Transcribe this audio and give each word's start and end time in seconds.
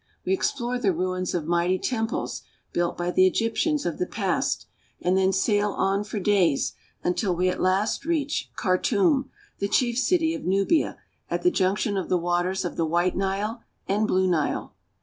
We 0.25 0.33
explore 0.33 0.79
the 0.79 0.91
ruins 0.93 1.35
of 1.35 1.45
mighty 1.45 1.77
temples 1.77 2.41
built 2.73 2.97
by 2.97 3.11
the 3.11 3.27
Egyptians 3.27 3.85
of 3.85 3.99
the 3.99 4.07
past; 4.07 4.65
and 4.99 5.15
then 5.15 5.31
sail 5.31 5.73
on 5.73 6.03
for 6.03 6.19
days, 6.19 6.73
until 7.03 7.35
we 7.35 7.49
at 7.49 7.61
last 7.61 8.03
reach 8.03 8.49
Khartum 8.55 8.55
(kar 8.55 8.77
toom'), 8.79 9.29
the 9.59 9.67
chief 9.69 9.99
city 9.99 10.33
of 10.33 10.43
Nubia, 10.43 10.97
at 11.29 11.43
the 11.43 11.51
junc 11.51 11.77
tion 11.77 11.97
of 11.97 12.09
the 12.09 12.17
waters 12.17 12.65
of 12.65 12.77
the 12.77 12.85
White 12.87 13.15
Nile 13.15 13.61
and 13.87 14.07
Blue 14.07 14.27
Nile. 14.27 14.73